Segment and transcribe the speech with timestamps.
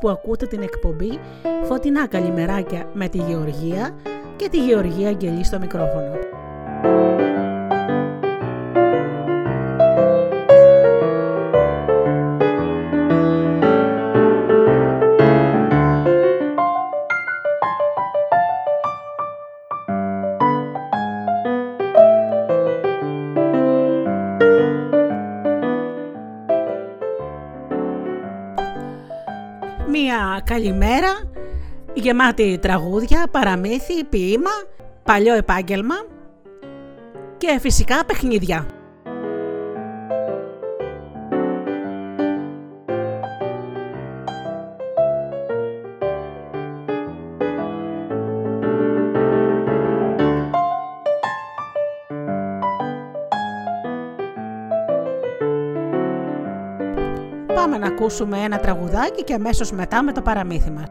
[0.00, 1.18] Που ακούτε την εκπομπή
[1.64, 3.94] Φωτεινά Καλημεράκια με τη Γεωργία
[4.36, 6.27] και τη Γεωργία Αγγελή στο μικρόφωνο.
[30.58, 31.08] Καλημέρα,
[31.94, 34.50] γεμάτη τραγούδια, παραμύθι, ποίημα,
[35.02, 35.94] παλιό επάγγελμα
[37.36, 38.77] και φυσικά παιχνίδια.
[57.98, 60.86] Ακούσουμε ένα τραγουδάκι και αμέσως μετά με το παραμύθι μας.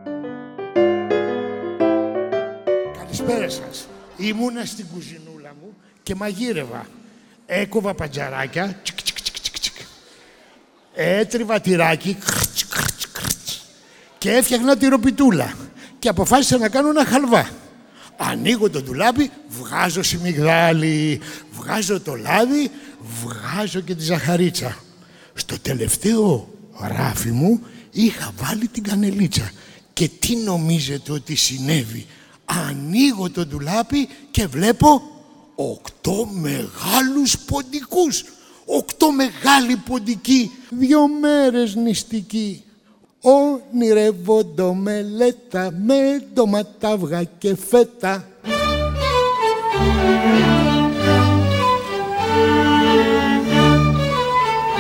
[2.98, 3.88] Καλησπέρα σας.
[4.18, 6.86] Ήμουνα στην κουζινούλα μου και μαγείρευα.
[7.46, 9.74] Έκοβα παντζαράκια, τσικ, τσικ, τσικ, τσικ,
[10.94, 12.18] έτριβα τυράκι,
[14.18, 15.54] και έφτιαχνα τυροπιτούλα.
[16.00, 17.50] Και αποφάσισα να κάνω ένα χαλβά.
[18.18, 22.72] Ανοίγω το ντουλάπι, βγάζω σιμιγδάλι, βγάζω το λάδι,
[23.22, 24.78] βγάζω και τη ζαχαρίτσα.
[25.34, 27.60] Στο τελευταίο ράφι μου
[27.92, 29.52] είχα βάλει την κανελίτσα.
[29.94, 32.06] Και τι νομίζετε ότι συνέβη;
[32.46, 35.02] Ανοίγω το ντουλάπι και βλέπω
[35.56, 38.24] οκτώ μεγάλους ποντικούς.
[38.66, 42.64] Οκτώ μεγάλοι ποντικοί, δυο μέρες νηστικοί.
[43.22, 48.28] Ονειρεύοντο μελέτα με ντοματάβγα και φέτα.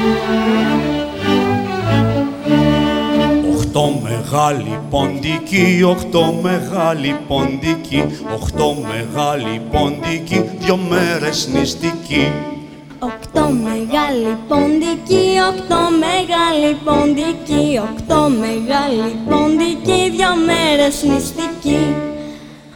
[0.09, 0.77] Οχτώ
[4.47, 8.03] μεγάλη ποντική, οχτώ μεγάλη ποντική,
[8.34, 12.31] οχτώ μεγάλη ποντική, δυο μέρες νηστική.
[13.00, 21.96] Οκτώ μεγάλη ποντική, οκτώ μεγάλη ποντική, οκτώ μεγάλη ποντική, δυο μέρες νηστική.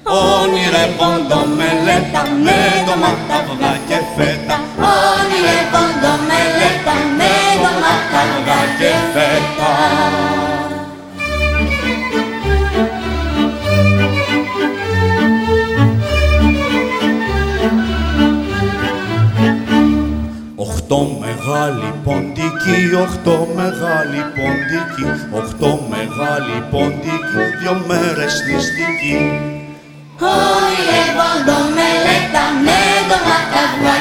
[0.04, 4.56] Όνειρε πόντο μελέτα με ντοματά αυγά και φέτα.
[4.94, 7.32] Όνειρε πόντο μελέτα με
[7.62, 10.41] ντοματά αυγά και φέτα.
[20.92, 25.10] Οχτώ μεγάλη ποντική, οχτώ μεγάλη ποντική,
[25.40, 29.20] οχτώ μεγάλη ποντική, δυο μέρες νηστική.
[30.32, 34.01] Ονειρεύοντο μελέτα με ντοματά και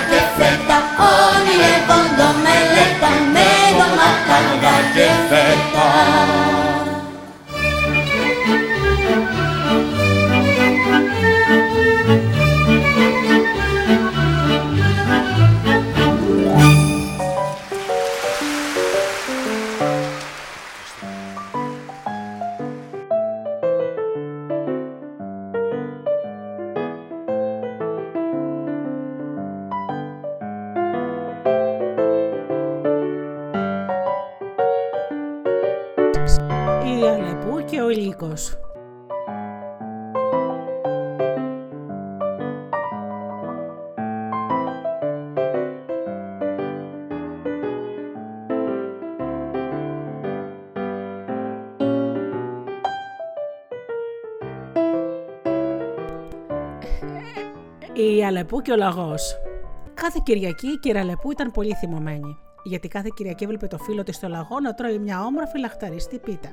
[37.91, 38.15] Η
[58.25, 59.37] Αλεπού και ο Λαγός.
[59.95, 64.17] Κάθε Κυριακή η κυρία Αλεπού ήταν πολύ θυμωμένη, γιατί κάθε Κυριακή έβλεπε το φίλο της
[64.17, 66.49] στο λαγό να τρώει μια όμορφη λαχταριστή πίτα.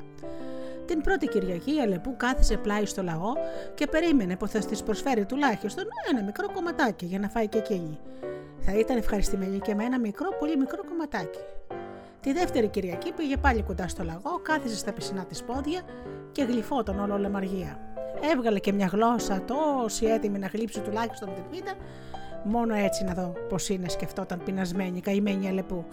[0.87, 3.33] Την πρώτη Κυριακή η Αλεπού κάθισε πλάι στο λαγό
[3.75, 7.99] και περίμενε πως θα τη προσφέρει τουλάχιστον ένα μικρό κομματάκι για να φάει και εκείνη.
[8.59, 11.39] Θα ήταν ευχαριστημένη και με ένα μικρό, πολύ μικρό κομματάκι.
[12.21, 15.81] Τη δεύτερη Κυριακή πήγε πάλι κοντά στο λαγό, κάθισε στα πισινά της πόδια
[16.31, 17.79] και γλυφόταν όλο λεμαργία.
[18.31, 21.73] Έβγαλε και μια γλώσσα τόση έτοιμη να γλύψει τουλάχιστον την πίτα,
[22.43, 25.85] Μόνο έτσι να δω πώ είναι, σκεφτόταν πεινασμένη, καημένη Αλεπού.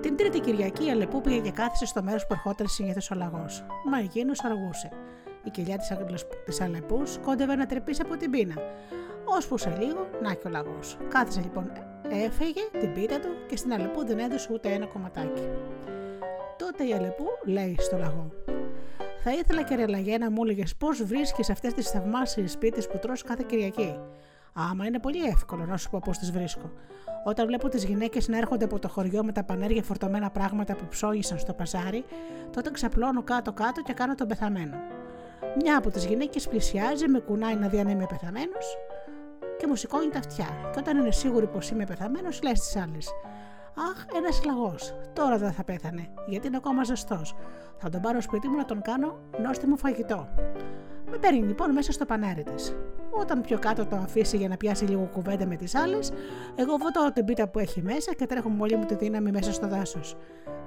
[0.00, 3.64] Την τρίτη Κυριακή η Αλεπού πήγε και κάθισε στο μέρος που ερχόταν συνήθως ο λαγός.
[3.90, 4.88] Μα εκείνο αργούσε.
[5.44, 5.78] Η κοιλιά
[6.46, 8.54] της Αλεπούς κόντευε να τρεπήσει από την πείνα.
[9.24, 10.96] Ώσπου σε λίγο, να και ο λαγός.
[11.08, 11.72] Κάθισε λοιπόν,
[12.08, 15.48] έφεγε την πίτα του και στην Αλεπού δεν έδωσε ούτε ένα κομματάκι.
[16.58, 18.30] Τότε η Αλεπού λέει στο λαγό:
[19.22, 23.22] Θα ήθελα και ρελαγέ να μου έλεγες πώς βρίσκεις αυτές τις θαυμάσιες πίτες που τρως
[23.22, 23.98] κάθε Κυριακή.
[24.70, 26.70] Άμα είναι πολύ εύκολο να σου πω πώς τις βρίσκω.
[27.24, 30.86] Όταν βλέπω τις γυναίκες να έρχονται από το χωριό με τα πανέρια φορτωμένα πράγματα που
[30.88, 32.04] ψώνισαν στο παζάρι,
[32.52, 34.76] τότε ξαπλώνω κάτω-κάτω και κάνω τον πεθαμένο.
[35.60, 38.76] Μια από τις γυναίκες πλησιάζει, με κουνάει να δει αν είμαι πεθαμένος
[39.58, 40.46] και μου σηκώνει τα αυτιά.
[40.72, 42.98] Και όταν είναι σίγουρη πως είμαι πεθαμένος, λέει στι άλλε:
[43.90, 44.94] Αχ, ένας λαγός.
[45.12, 47.34] Τώρα δεν θα πέθανε, γιατί είναι ακόμα ζεστός.
[47.76, 50.28] Θα τον πάρω σπίτι μου να τον κάνω νόστιμο φαγητό.
[51.10, 52.76] Με παίρνει λοιπόν μέσα στο πανέρι της.
[53.10, 56.10] Όταν πιο κάτω το αφήσει για να πιάσει λίγο κουβέντα με τις άλλες,
[56.54, 59.52] εγώ βοτώ την πίτα που έχει μέσα και τρέχω με όλη μου τη δύναμη μέσα
[59.52, 60.16] στο δάσος.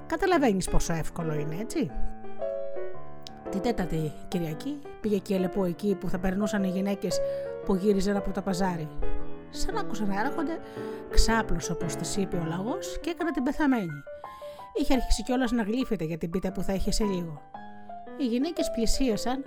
[0.06, 1.90] Καταλαβαίνεις πόσο εύκολο είναι, έτσι.
[3.50, 7.20] Την τέταρτη Κυριακή πήγε και ελεπού εκεί που θα περνούσαν οι γυναίκες
[7.64, 8.88] που γύριζαν από το παζάρι.
[9.50, 10.58] Σαν άκουσα να έρχονται,
[11.10, 14.02] ξάπλωσε όπως τη είπε ο λαό και έκανε την πεθαμένη.
[14.74, 17.42] Είχε αρχίσει κιόλας να γλύφεται για την πίτα που θα είχε σε λίγο.
[18.16, 19.44] Οι γυναίκες πλησίασαν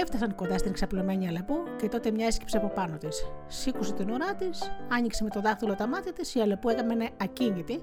[0.00, 3.26] Έφτασαν κοντά στην ξαπλωμένη Αλεπού και τότε μια έσκυψε από πάνω της.
[3.46, 7.82] Σήκωσε την ουρά της, άνοιξε με το δάχτυλο τα μάτια της, η Αλεπού έκαμε ακίνητη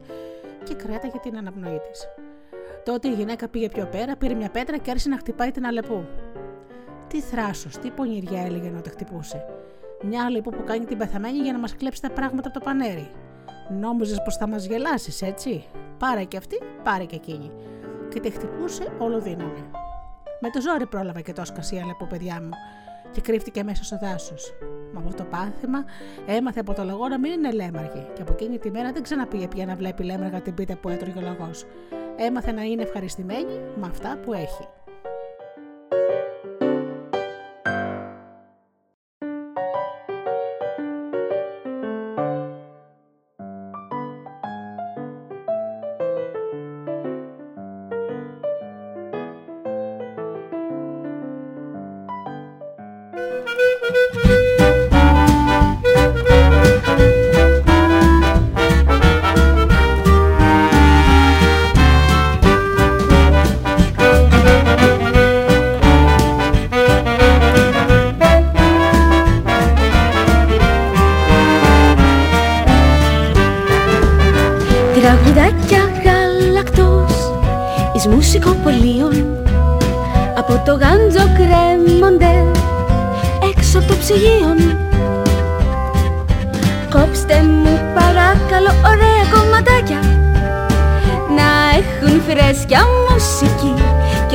[0.64, 2.08] και κράταγε την αναπνοή της.
[2.86, 6.06] Τότε η γυναίκα πήγε πιο πέρα, πήρε μια πέτρα και άρχισε να χτυπάει την Αλεπού.
[7.08, 9.46] Τι θράσος, τι πονηριά έλεγε ενώ τα χτυπούσε.
[10.02, 13.12] Μια Αλεπού που κάνει την πεθαμένη για να μας κλέψει τα πράγματα από το πανέρι.
[13.70, 15.66] Νόμιζες πως θα μας γελάσεις, έτσι;
[15.98, 17.52] Πάρε και αυτή, πάρε και εκείνη.
[18.10, 19.64] Και τη χτυπούσε όλο δύναμη.
[20.44, 22.50] Με το ζόρι πρόλαβα και το σκασί από παιδιά μου
[23.12, 24.54] και κρύφτηκε μέσα στο δάσος.
[24.94, 25.86] Μα από το πάθημα
[26.26, 29.48] έμαθε από το λαγό να μην είναι λέμαργη και από εκείνη τη μέρα δεν ξαναπήγε
[29.48, 31.50] πια να βλέπει λέμαργα την πίτα που έτρωγε ο λαγό.
[32.16, 34.68] Έμαθε να είναι ευχαριστημένη με αυτά που έχει.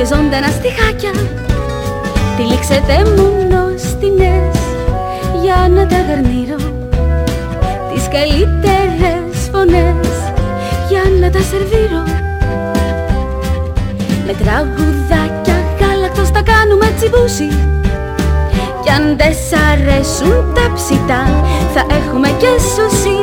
[0.05, 1.11] Ζωντανά στιχάκια
[2.37, 4.57] Τυλίξετε μου νοστινές
[5.43, 6.59] για να τα γαρνίρω
[7.93, 10.17] Τις καλύτερες φωνές
[10.89, 12.03] για να τα σερβίρω.
[14.25, 17.49] Με τραγουδάκια γάλακτος τα κάνουμε τσιμπούσι.
[18.83, 21.23] Κι αν δεν σ' αρέσουν τα ψητά
[21.73, 23.19] θα έχουμε και σουσί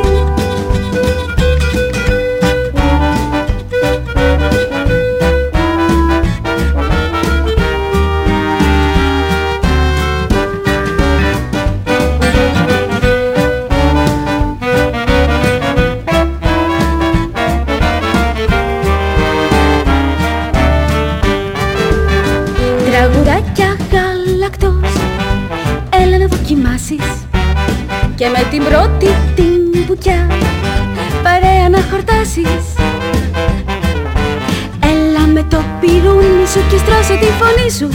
[37.77, 37.89] σου.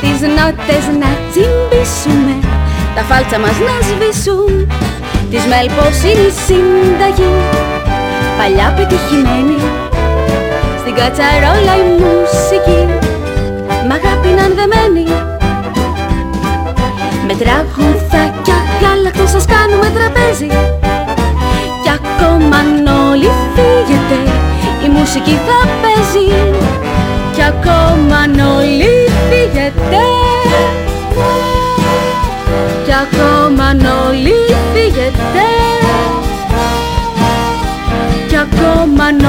[0.00, 2.34] Τις νότες να τσιμπήσουμε,
[2.94, 4.52] τα φάλτσα μας να σβήσουν.
[5.30, 7.32] Της μέλπος είναι η συνταγή,
[8.38, 9.58] παλιά πετυχημένη
[10.80, 12.80] Στην κατσαρόλα η μουσική,
[13.86, 15.04] μ' αγάπη να δεμένη
[17.26, 20.50] Με τραγουδάκια γάλακτο σας κάνουμε τραπέζι.
[21.82, 24.18] Κι ακόμα αν όλοι φύγετε
[24.84, 26.26] η μουσική θα παίζει
[27.34, 30.02] Κι ακόμα αν όλοι φύγετε
[32.84, 34.34] Κι ακόμα αν όλοι
[34.74, 35.46] φύγετε
[38.28, 39.24] Κι ακόμα αν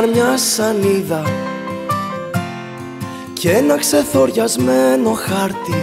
[0.00, 1.22] βρήκαν μια σανίδα
[3.32, 5.82] και ένα ξεθοριασμένο χάρτη.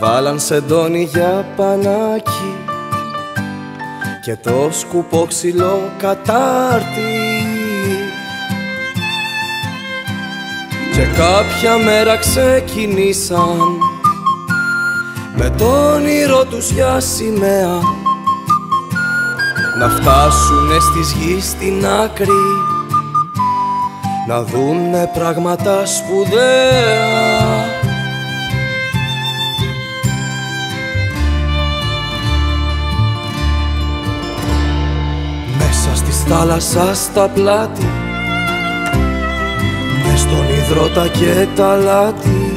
[0.00, 2.56] Βάλαν σεντόνι για πανάκι
[4.24, 7.20] και το σκουπό ξυλό κατάρτι.
[10.92, 13.58] Και κάποια μέρα ξεκινήσαν
[15.36, 18.01] με τον όνειρο τους για σημαία
[19.82, 22.42] να φτάσουνε στις γης στην άκρη.
[24.28, 27.40] Να δούνε πράγματα σπουδαία.
[35.58, 37.88] Μέσα στη θάλασσα στα πλάτη.
[40.06, 42.56] Μες στον υδρότα και τα λάτι.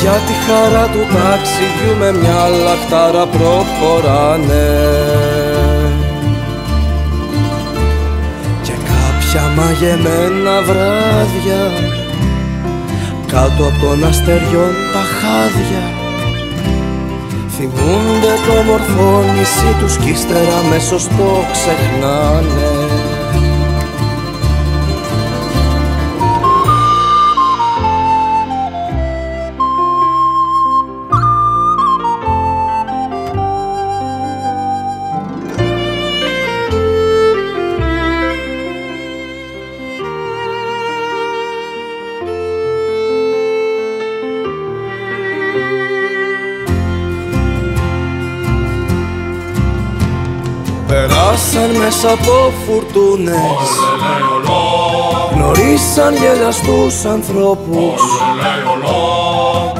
[0.00, 5.23] Για τη χαρά του ταξιδιού με μια λαχτάρα προχωράνε
[9.34, 11.62] κάποια μαγεμένα βράδια
[13.26, 15.84] κάτω από τον αστεριών τα χάδια.
[17.48, 22.73] Θυμούνται το μορφό νησί τους κι ύστερα μέσω το ξεχνάνε
[51.84, 53.66] μέσα από φουρτούνες.
[55.34, 58.00] Γνωρίσαν γελαστούς ανθρώπους.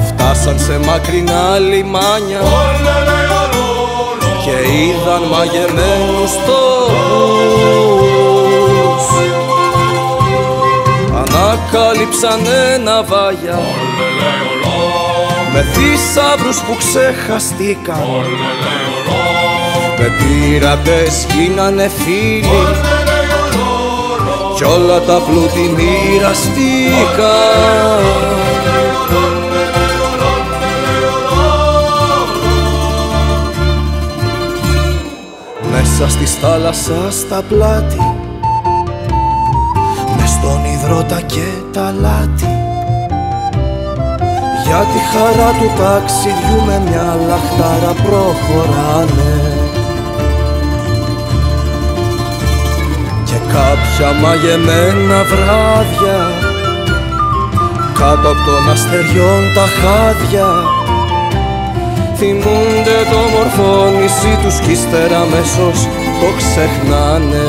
[0.09, 2.41] Φτάσαν σε μακρινά λιμάνια.
[4.45, 7.05] Και είδαν μαγεμένους τόπους.
[11.23, 12.41] Ανακάλυψαν
[12.75, 13.59] ένα βάγια.
[15.53, 18.07] Με θησαύρους που ξεχαστήκαν
[19.99, 22.93] με πειρατές γίνανε φίλοι.
[24.57, 27.35] Κι όλα τα πλούτη μοιραστήκα
[35.73, 38.15] Μέσα στη θάλασσα στα πλάτη
[40.17, 42.49] Μες στον υδρότα και τα λάτι.
[44.67, 49.54] Για τη χαρά του ταξιδιού με μια λαχτάρα προχωράνε
[53.55, 56.21] κάποια μαγεμένα βράδια
[57.99, 60.49] κάτω από τον αστεριών τα χάδια
[62.17, 65.79] θυμούνται το μορφό νησί τους κι ύστερα αμέσως
[66.21, 67.47] το ξεχνάνε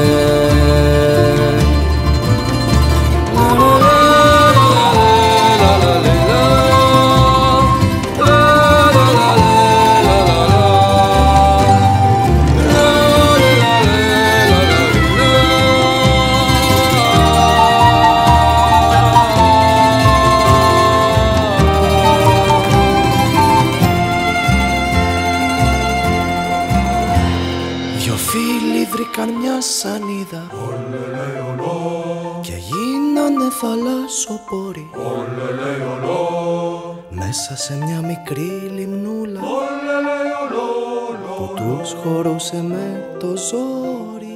[41.56, 44.34] τους χωρούσε με το ζόρι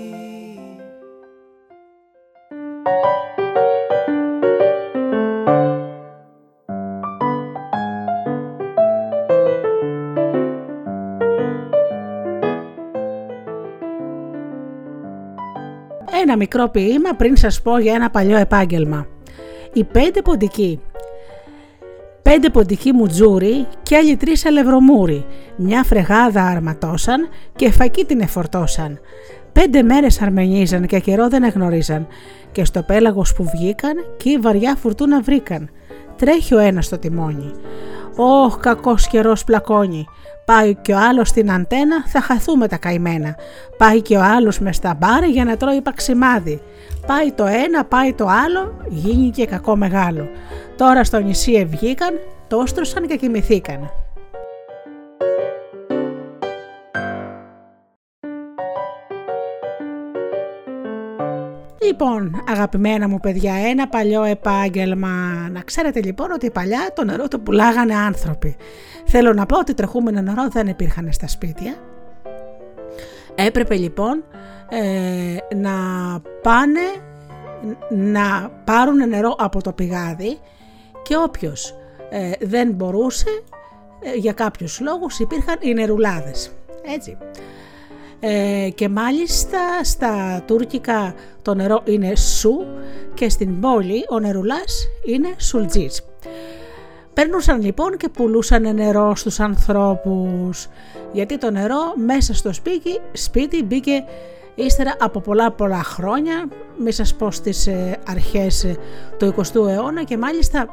[16.22, 19.08] Ένα μικρό ποίημα πριν σας πω για ένα παλιό επάγγελμα.
[19.74, 20.80] Οι πέντε ποντικοί.
[22.30, 25.26] Πέντε ποντικοί μουτζούρι και άλλοι τρεις αλευρομούρι.
[25.56, 29.00] Μια φρεγάδα αρματώσαν και φακή την εφορτώσαν.
[29.52, 32.08] Πέντε μέρες αρμενίζαν και καιρό δεν εγνωρίζαν
[32.52, 35.70] και στο πέλαγος που βγήκαν και βαριά φουρτούνα βρήκαν.
[36.18, 37.52] Τρέχει ο ένας στο τιμόνι.
[38.22, 40.08] «Ωχ, κακός καιρός πλακώνει.
[40.46, 43.36] Πάει και ο άλλος στην αντένα, θα χαθούμε τα καημένα.
[43.78, 46.62] Πάει και ο άλλος μες στα μπάρ για να τρώει παξιμάδι.
[47.08, 50.30] Πάει το ένα, πάει το άλλο, γίνει και κακό μεγάλο.
[50.78, 53.92] Τώρα στο νησί ευγήκαν, το όστρωσαν και κοιμηθήκαν.
[61.90, 65.10] Λοιπόν, αγαπημένα μου παιδιά, ένα παλιό επάγγελμα.
[65.52, 68.56] Να ξέρετε λοιπόν ότι παλιά το νερό το πουλάγανε άνθρωποι.
[69.06, 71.76] Θέλω να πω ότι τρεχούμενο νερό δεν υπήρχαν στα σπίτια.
[73.36, 74.24] Έπρεπε λοιπόν
[74.70, 75.72] ε, να
[76.42, 76.80] πάνε
[77.90, 80.38] να πάρουν νερό από το πηγάδι
[81.02, 81.76] και όποιος
[82.10, 83.44] ε, δεν μπορούσε
[84.02, 86.52] ε, για κάποιους λόγους υπήρχαν οι νερουλάδες.
[86.96, 87.18] Έτσι.
[88.20, 92.66] Ε, και μάλιστα στα τουρκικά το νερό είναι σου
[93.14, 96.02] και στην πόλη ο νερουλάς είναι σουλτζής.
[97.14, 100.68] Παίρνουσαν λοιπόν και πουλούσαν νερό στους ανθρώπους
[101.12, 104.04] γιατί το νερό μέσα στο σπίτι, σπίτι μπήκε
[104.56, 106.48] ύστερα από πολλά πολλά χρόνια,
[106.78, 108.78] μη σας πω στις ε, αρχές ε,
[109.18, 110.68] του 20ου αιώνα και μάλιστα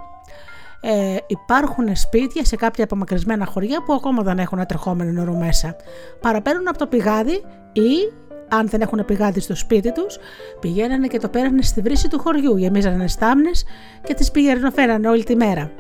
[0.81, 5.77] ε, υπάρχουν σπίτια σε κάποια απομακρυσμένα χωριά που ακόμα δεν έχουν ατρεχόμενο νερό μέσα.
[6.21, 8.13] Παραπέρνουν από το πηγάδι ή
[8.49, 10.19] αν δεν έχουν πηγάδι στο σπίτι τους,
[10.61, 13.65] πηγαίνανε και το πέρανε στη βρύση του χωριού, γεμίζανε στάμνες
[14.03, 14.31] και τις
[14.73, 15.71] φέρανε όλη τη μέρα.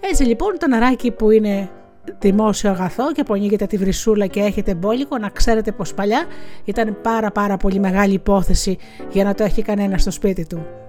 [0.00, 1.70] Έτσι λοιπόν το νεράκι που είναι
[2.18, 6.24] δημόσιο αγαθό και που ανοίγετε τη βρυσούλα και έχετε μπόλικο, να ξέρετε πως παλιά
[6.64, 8.78] ήταν πάρα πάρα πολύ μεγάλη υπόθεση
[9.10, 10.85] για να το έχει κανένας στο σπίτι του.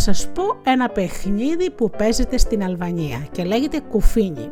[0.00, 4.50] Θα σας πω ένα παιχνίδι που παίζεται στην Αλβανία και λέγεται κουφίνι.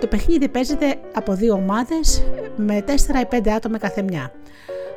[0.00, 2.22] Το παιχνίδι παίζεται από δύο ομάδες
[2.56, 4.32] με 4 ή 5 άτομα καθεμιά.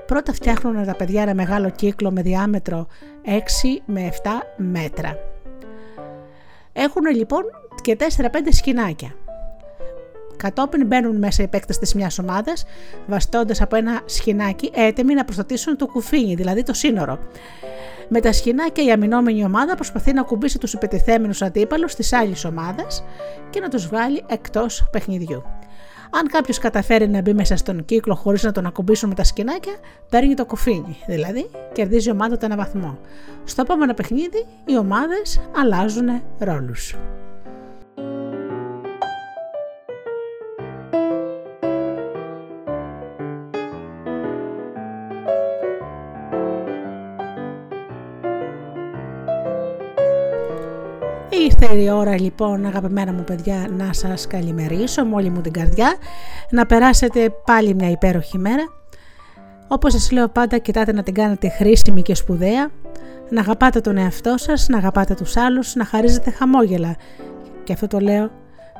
[0.05, 2.87] Πρώτα φτιάχνουν τα παιδιά ένα μεγάλο κύκλο με διάμετρο
[3.25, 3.29] 6
[3.85, 5.17] με 7 μέτρα.
[6.73, 7.43] Έχουν λοιπόν
[7.81, 9.15] και 4-5 σκηνάκια.
[10.37, 12.65] Κατόπιν μπαίνουν μέσα οι παίκτες της μιας ομάδας,
[13.07, 17.19] βαστώντας από ένα σχοινάκι έτοιμοι να προστατήσουν το κουφίνι, δηλαδή το σύνορο.
[18.11, 23.03] Με τα σχοινάκια η αμυνόμενη ομάδα προσπαθεί να κουμπίσει τους υπετιθέμενου αντίπαλους της άλλης ομάδας
[23.49, 25.43] και να τους βγάλει εκτός παιχνιδιού.
[26.11, 29.73] Αν κάποιος καταφέρει να μπει μέσα στον κύκλο χωρίς να τον ακουμπήσουν με τα σκηνάκια,
[30.09, 32.99] παίρνει το κουφίνι, δηλαδή κερδίζει η ομάδα του ένα βαθμό.
[33.43, 36.95] Στο επόμενο παιχνίδι οι ομάδες αλλάζουν ρόλους.
[51.49, 55.95] Ήρθε η ώρα λοιπόν αγαπημένα μου παιδιά να σας καλημερίσω με όλη μου την καρδιά
[56.49, 58.63] να περάσετε πάλι μια υπέροχη μέρα.
[59.67, 62.69] Όπως σας λέω πάντα κοιτάτε να την κάνετε χρήσιμη και σπουδαία
[63.29, 66.95] να αγαπάτε τον εαυτό σας, να αγαπάτε τους άλλους, να χαρίζετε χαμόγελα.
[67.63, 68.31] Και αυτό το λέω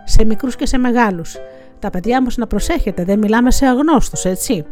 [0.04, 1.38] σε μικρούς και σε μεγάλους.
[1.80, 4.66] Τα παιδιά όμως να προσέχετε, δεν μιλάμε σε αγνώστους έτσι.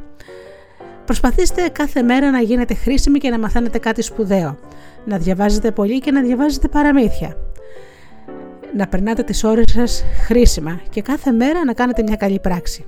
[1.05, 4.57] Προσπαθήστε κάθε μέρα να γίνετε χρήσιμοι και να μαθαίνετε κάτι σπουδαίο.
[5.05, 7.46] Να διαβάζετε πολύ και να διαβάζετε παραμύθια
[8.75, 12.85] να περνάτε τις ώρες σας χρήσιμα και κάθε μέρα να κάνετε μια καλή πράξη.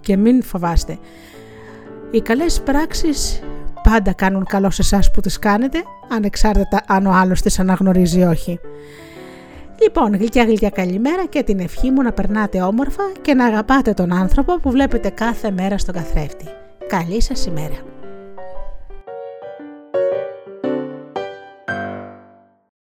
[0.00, 0.98] Και μην φοβάστε.
[2.10, 3.42] Οι καλές πράξεις
[3.82, 8.22] πάντα κάνουν καλό σε εσάς που τις κάνετε, ανεξάρτητα αν ο άλλος τις αναγνωρίζει ή
[8.22, 8.60] όχι.
[9.82, 14.12] Λοιπόν, γλυκιά γλυκιά καλημέρα και την ευχή μου να περνάτε όμορφα και να αγαπάτε τον
[14.12, 16.44] άνθρωπο που βλέπετε κάθε μέρα στον καθρέφτη.
[16.86, 17.93] Καλή σας ημέρα.